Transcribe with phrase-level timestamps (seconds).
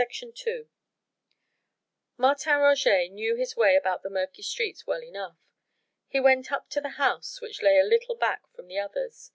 [0.00, 0.66] II
[2.16, 5.36] Martin Roget knew his way about the murky street well enough.
[6.08, 9.30] He went up to the house which lay a little back from the others.